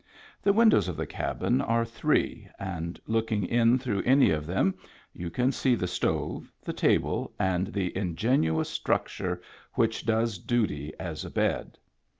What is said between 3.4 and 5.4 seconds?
in through any of them you